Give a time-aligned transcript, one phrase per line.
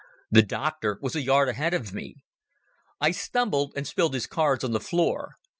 [0.31, 2.15] The doctor was a yard ahead of me.
[2.99, 5.35] I stumbled and spilt his cards on the floor.